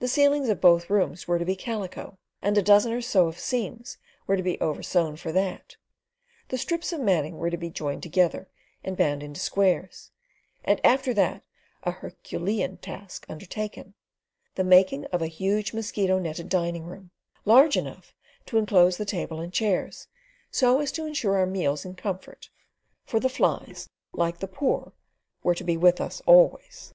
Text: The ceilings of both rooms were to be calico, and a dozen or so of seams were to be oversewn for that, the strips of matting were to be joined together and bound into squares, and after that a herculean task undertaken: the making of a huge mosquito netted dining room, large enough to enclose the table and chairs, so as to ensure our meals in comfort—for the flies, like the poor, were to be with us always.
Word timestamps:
The 0.00 0.06
ceilings 0.08 0.50
of 0.50 0.60
both 0.60 0.90
rooms 0.90 1.26
were 1.26 1.38
to 1.38 1.46
be 1.46 1.56
calico, 1.56 2.18
and 2.42 2.58
a 2.58 2.62
dozen 2.62 2.92
or 2.92 3.00
so 3.00 3.26
of 3.26 3.38
seams 3.38 3.96
were 4.26 4.36
to 4.36 4.42
be 4.42 4.58
oversewn 4.60 5.16
for 5.18 5.32
that, 5.32 5.76
the 6.48 6.58
strips 6.58 6.92
of 6.92 7.00
matting 7.00 7.38
were 7.38 7.48
to 7.48 7.56
be 7.56 7.70
joined 7.70 8.02
together 8.02 8.50
and 8.84 8.98
bound 8.98 9.22
into 9.22 9.40
squares, 9.40 10.10
and 10.62 10.78
after 10.84 11.14
that 11.14 11.42
a 11.84 11.90
herculean 11.90 12.76
task 12.76 13.24
undertaken: 13.30 13.94
the 14.56 14.62
making 14.62 15.06
of 15.06 15.22
a 15.22 15.26
huge 15.26 15.72
mosquito 15.72 16.18
netted 16.18 16.50
dining 16.50 16.84
room, 16.84 17.10
large 17.46 17.78
enough 17.78 18.14
to 18.44 18.58
enclose 18.58 18.98
the 18.98 19.06
table 19.06 19.40
and 19.40 19.54
chairs, 19.54 20.06
so 20.50 20.80
as 20.80 20.92
to 20.92 21.06
ensure 21.06 21.38
our 21.38 21.46
meals 21.46 21.86
in 21.86 21.94
comfort—for 21.94 23.18
the 23.18 23.30
flies, 23.30 23.88
like 24.12 24.40
the 24.40 24.46
poor, 24.46 24.92
were 25.42 25.54
to 25.54 25.64
be 25.64 25.78
with 25.78 25.98
us 25.98 26.20
always. 26.26 26.92